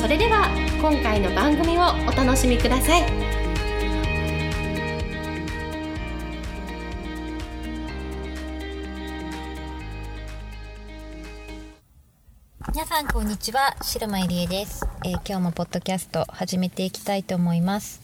[0.00, 0.48] それでは
[0.80, 3.02] 今回の番組をお楽しみください。
[12.72, 18.00] 皆さんこんにちは白間入江です、えー、今日もポッドキャスト始めていきたいと思います、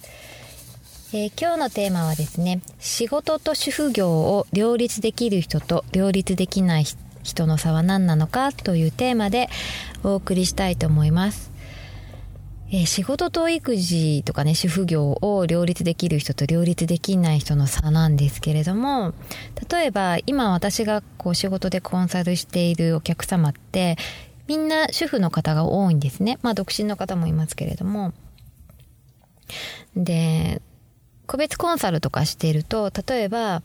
[1.14, 9.48] えー、今日のテーマはですね仕事と主婦業を両立できる人と両立できない人人の差は何なのかというテーマで
[10.04, 11.55] お送りしたいと思います。
[12.68, 19.14] えー、仕事と育児とかね、主婦業を両立できる人と両立できない人の差なんですけれども、
[19.70, 23.96] 例えば今私がこう仕事でコンサルしているお客様って、
[24.48, 26.38] みんな主婦の方が多いんですね。
[26.42, 28.12] まあ独身の方もいますけれども。
[29.96, 30.60] で、
[31.26, 33.62] 個別コンサルとかしていると、例えば、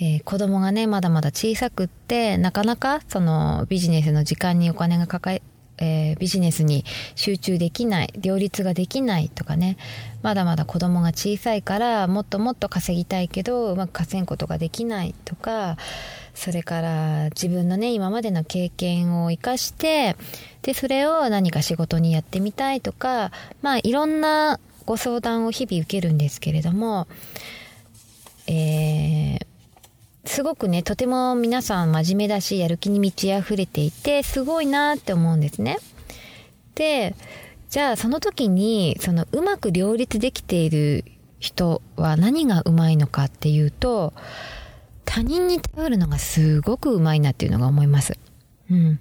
[0.00, 5.34] えー、子供がね、まだまだ小さくって、なかなかそのビジネスの時間にお金がかか
[5.80, 9.76] え、ー、ビジネスに集中できない、両立ができないとかね、
[10.22, 15.76] まだまだ子供が小さいからもっともっと稼ぎたいけど、うまく稼ぐことができないとか、
[16.34, 20.16] それから自分のね、今までの経験を生かして、
[20.62, 27.06] で、それを何か仕事にやってみたいとか、まあいろんなご相談を日々受けるんですけれども、
[28.46, 29.09] えー、
[30.30, 35.78] すごくね、とても皆さん真面目だし、やる気に満ち溢れていて、すごいなって思うんですね。
[36.76, 37.16] で、
[37.68, 41.04] じゃあその時に、そのうまく両立できている
[41.40, 44.12] 人は何がうまいのかっていうと、
[45.04, 48.16] 他人に頼るのがすごくうまいなっていうのが思います。
[48.70, 49.00] うん。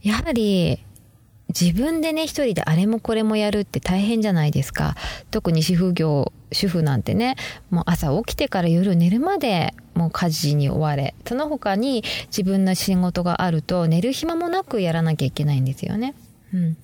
[0.00, 0.82] やはり、
[1.58, 4.96] 自分でね、一人であれもこれもやるって大変じゃないですか。
[5.30, 7.36] 特に主婦業、主婦なんてね、
[7.70, 16.14] もう朝起きてから夜寝るまでもう家事に追われ、その他に自分の仕事があると寝る暇もなくやらなきゃいけないんですよね。
[16.52, 16.76] うん。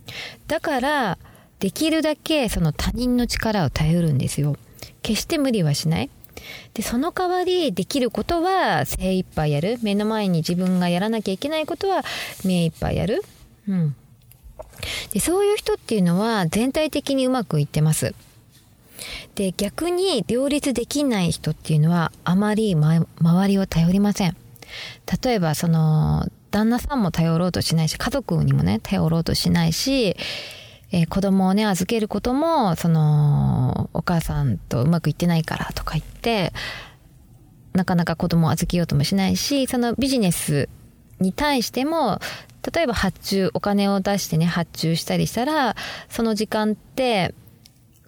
[0.47, 1.19] だから、
[1.59, 4.57] できるだけその他人の力を頼るんですよ。
[5.03, 6.11] 決して無理はしない。
[6.75, 9.79] で、その代わりできることは精一杯やる。
[9.83, 12.03] 目の前に自分がやらなきゃいけないことは
[12.45, 13.23] 目一杯やる。
[13.69, 13.97] うん。
[15.13, 18.15] で、そういう人っていうのは全体的にうまくいってます。
[19.35, 24.37] で、逆に両立できない人っていうのはあまり、ま、周りを頼りません。
[25.23, 30.17] 例えば、その、旦那さんも頼ろうとしないし、家族にもね、頼ろうとしないし、
[30.93, 36.53] えー、子供をね、預けることも、その、お母さんとうまくいってないからとか言って、
[37.73, 40.69] なかなか子供を預けようともしないし、そのビジネス
[41.21, 42.21] に対しても、
[42.75, 45.77] 例えば発注、お金を出してね、発注したりしたら、
[46.09, 47.35] その時間って、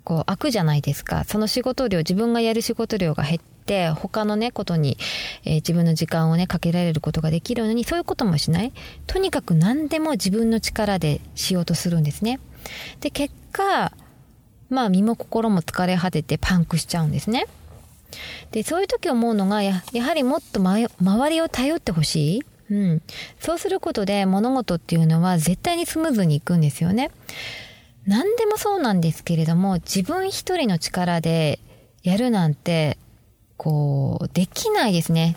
[0.04, 1.24] こう、空くじゃないですか。
[1.24, 4.98] その仕事量、自分がやる仕事量が減って、他のね、ことに、
[5.44, 8.72] えー、自分の時間をね、かけられることができるのに、そういうこともしない。
[9.06, 12.40] とにかく何でも自分の力でしようとするんですね。
[13.00, 13.92] で、結果、
[14.68, 17.46] まあ、身も心も疲れ果ててパンクしちゃうんですね。
[18.50, 22.42] で、そういう時思うのが、や、やはりもっと周りを頼ってほしい。
[22.72, 23.02] うん。
[23.38, 27.10] そうすることで物事っていうのは絶対にスムーズにいくんですよね。
[28.06, 31.60] 何でもそうなんですけれども、自分一人の力で
[32.02, 32.96] やるなんて、
[33.58, 35.36] こう、できないですね。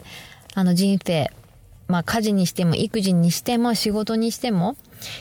[0.53, 1.29] あの人生。
[1.87, 4.75] まあ家事にしても育児にしても仕事にしても、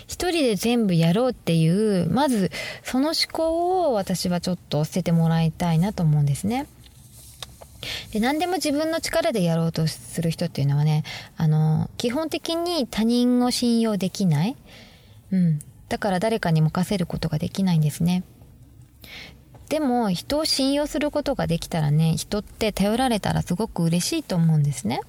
[0.07, 2.51] 一人で全部やろうっていう、まず
[2.85, 6.67] その思考を私はちょっと捨ててもらいたいなと思うんですね。
[8.13, 11.05] で、何でも自分の力でやろうとする人っていうのはね、
[11.37, 14.57] あの、基本的に他人を信用できない。
[15.31, 15.59] うん。
[15.89, 18.25] だから誰かに任せることができないんですね。
[19.69, 25.01] でも、人を信用することができたらね、人って頼られたらすごく嬉しいと思うんですね。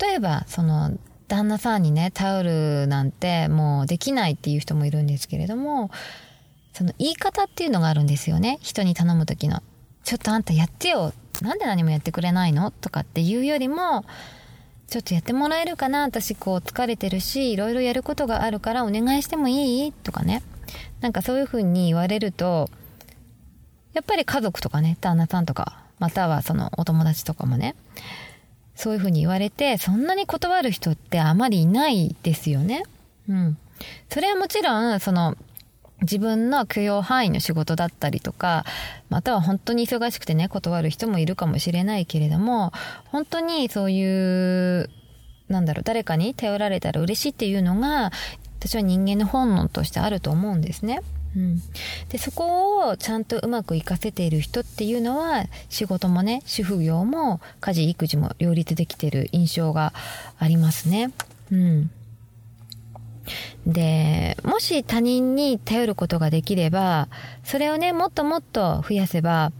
[0.00, 0.96] 例えば、その、
[1.28, 5.90] 旦那さんにね、頼るなんてもうできないっていう人もいるんですけれども、
[6.72, 8.58] その言い方っていうのがあるんですよね。
[8.60, 9.62] 人に頼む時の。
[10.04, 11.12] ちょっとあんたやってよ。
[11.44, 12.70] なんで何もやってくれないの？
[12.70, 14.04] とかっていうよりも、
[14.88, 16.02] ちょっとやってもらえるかな？
[16.02, 19.92] 私こう疲れてるし、いろいろやることがあるからお願いしてもいい？
[19.92, 20.42] とかね。
[21.00, 22.68] なんかそういう風に言われると、
[23.92, 27.74] やっぱり家族とかね、旦那さんとか、またはそのお友達とかもね、
[28.74, 32.82] そういう風に言われて、そんなに断る人ってあまりいないですよね。
[33.28, 33.58] うん。
[34.10, 35.36] それはもちろん、その、
[36.02, 38.64] 自分の許容範囲の仕事だったりとか
[39.08, 42.72] または本当に忙しくてね断る人もいるかもしれないけれども
[43.06, 44.90] 本当にそういう
[45.48, 48.10] なんだろう誰かに頼られたら嬉しいっていうのが
[48.58, 51.00] 私は人間の本能としてあると思うんですね。
[51.36, 51.60] うん、
[52.08, 59.92] でそこをちゃんとうまく活かせている人っていうのは仕事もね主婦業も家事育児も両立できてる印象が
[60.38, 61.12] ありますね。
[61.52, 61.90] うん、
[63.66, 67.08] でもし他人に頼ることができれば
[67.44, 69.52] それをねもっともっと増やせば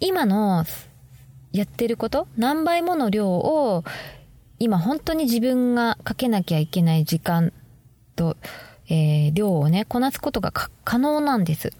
[0.00, 0.64] 今の
[1.52, 3.84] やってること何倍もの量を
[4.58, 7.52] 今本当に自分がかけなきゃいけない時間
[8.14, 8.36] と、
[8.88, 10.52] えー、量をねこなすことが
[10.84, 11.72] 可能なんです。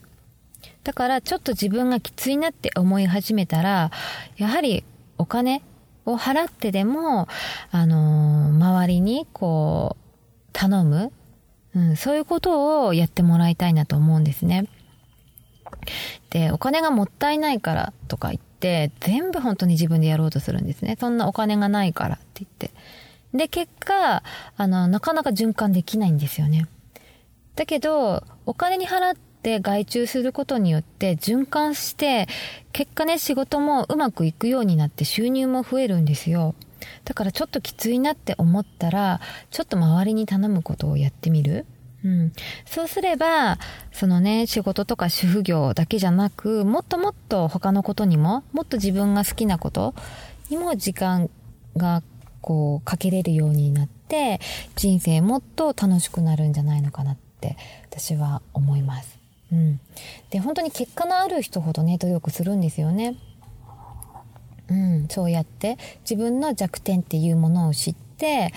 [0.83, 3.91] だからちょっと自分がきついなって思い始めたら
[4.39, 4.83] やはり
[5.19, 5.63] お金
[6.07, 7.29] を払ってでも
[7.71, 10.10] あのー、周りにこう
[10.53, 11.13] 頼む、
[11.75, 14.67] うん、そういうことをやってもらいたいなと思うんですね。
[16.31, 20.97] で、お金がもったいないからとか言って、全部本当に自分でやろうとするんですね。
[20.99, 22.71] そんなお金がないからって言って。
[23.35, 24.23] で、結果、
[24.57, 26.67] あの、なかなか循環できないんですよね。
[27.57, 32.27] だけど、お金に払って外注することによって循環して、
[32.73, 36.55] 結果ね、仕事もうまくいくようになって収入も増えるんですよ。
[37.05, 41.67] だからちょっときついなって思ったらちょっと周りに頼むことをやってみる？
[42.03, 42.33] うん、
[42.65, 43.59] そうすれば
[43.93, 49.95] そのね仕事とか主婦業だけじゃなくもっともっと他のことにももっと自分が好きなこと
[50.49, 51.29] にも時間
[51.77, 52.03] が
[52.41, 54.41] こうかけれるようになって
[54.77, 57.59] 人生もっと楽しくなるんじゃないのかなって
[57.91, 59.19] 私は思います。
[59.53, 59.81] うん、
[60.31, 63.17] で本当に結果のある人ほどね努力するんですよね。
[64.71, 68.53] うん、そうやって自分の弱点っていうものを知って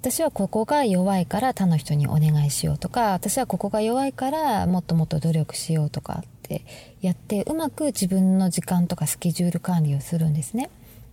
[0.00, 6.62] 私はここが弱いから他の人にお願いしようとか私はここが弱いからもっともっと努力しようとかって
[7.00, 10.70] やってうまく自分の時間とかスケジュール管理をするんですね。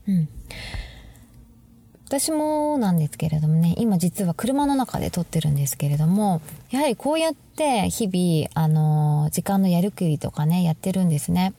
[0.07, 0.29] うん、
[2.05, 11.53] 私もなんですけれどもね今実は車の中で撮ってるんですけれどもやはりこうやって日々あの時間のやるくりとかねやってるんですね。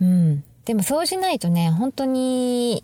[0.00, 2.82] うんでもそうしないとね、本当に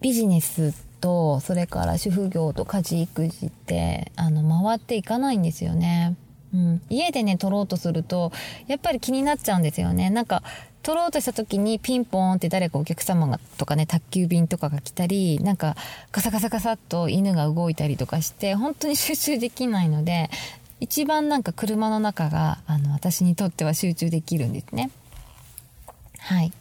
[0.00, 6.16] ビジネスと、それから主婦業と家事育児って、あの、回っていかないんですよね。
[6.52, 6.82] うん。
[6.88, 8.32] 家でね、撮ろうとすると、
[8.66, 10.10] やっぱり気になっちゃうんですよね。
[10.10, 10.42] なんか、
[10.82, 15.76] 撮ろうとした時にピンポーンって誰かお客様がとかね、宅急便とかが来たり、なんか
[16.12, 20.30] ガサガサガサっと犬が動いたりとかして、本当に集中できないので、
[20.80, 24.90] 一番なんか車の中が、あの、私にとっては集中できるんですね。
[26.18, 26.52] はい。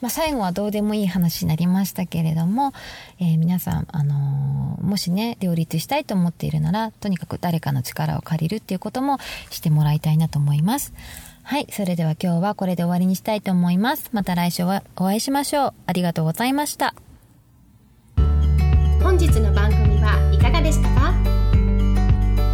[0.00, 2.72] まあ、最後はどうでもいい話になりましたけれども、
[3.20, 9.18] えー、皆さん、あのー、もしね、両立したいと思っているなら、とにかく誰かの力を借りるっていうことも
[9.50, 10.92] してもらいたいなと思います。
[11.42, 11.66] はい。
[11.70, 14.10] それでは今日はこれで終わりにしたいと思います。
[14.12, 15.74] また来週はお会いしましょう。
[15.86, 16.94] ありがとうございました。
[19.00, 21.12] 本日の番組はいかがでしたか？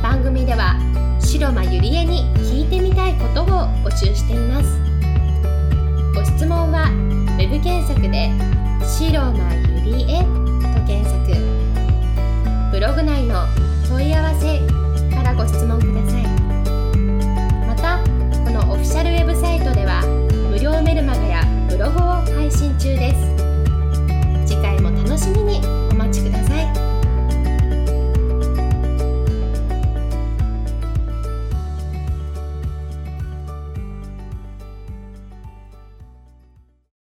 [0.02, 0.76] 番組では
[1.18, 3.46] 白間ゆりえに聞いてみたいことを
[3.82, 4.51] 募集しています。
[7.52, 8.30] ブ検索で
[8.80, 9.54] 「白間
[9.84, 10.22] ゆりえ」
[10.74, 11.36] と検索。
[12.70, 13.44] ブログ内の
[13.86, 14.58] 「問い合わせ」
[15.14, 16.22] からご質問ください。
[17.66, 17.98] また
[18.42, 20.00] このオフィシャルウェブサイトでは
[20.50, 22.02] 無料メルマガやブログを
[22.34, 23.16] 配信中です。
[24.46, 25.71] 次回も楽しみに。